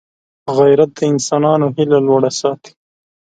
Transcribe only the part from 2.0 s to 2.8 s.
لوړه ساتي